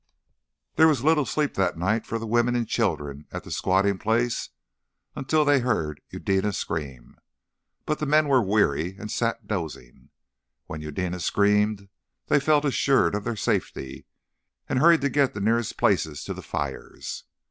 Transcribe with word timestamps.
There 0.77 0.87
was 0.87 1.03
little 1.03 1.25
sleep 1.27 1.53
that 1.53 1.77
night 1.77 2.07
for 2.07 2.17
the 2.17 2.25
women 2.25 2.55
and 2.55 2.67
children 2.67 3.27
at 3.31 3.43
the 3.43 3.51
squatting 3.51 3.99
place 3.99 4.49
until 5.15 5.45
they 5.45 5.59
heard 5.59 6.01
Eudena 6.09 6.53
scream. 6.53 7.19
But 7.85 7.99
the 7.99 8.07
men 8.07 8.27
were 8.27 8.41
weary 8.41 8.97
and 8.97 9.11
sat 9.11 9.45
dozing. 9.47 10.09
When 10.65 10.81
Eudena 10.81 11.19
screamed 11.19 11.87
they 12.29 12.39
felt 12.39 12.65
assured 12.65 13.13
of 13.13 13.25
their 13.25 13.35
safety, 13.35 14.07
and 14.67 14.79
hurried 14.79 15.01
to 15.01 15.09
get 15.11 15.35
the 15.35 15.39
nearest 15.39 15.77
places 15.77 16.23
to 16.23 16.33
the 16.33 16.41
fires. 16.41 17.25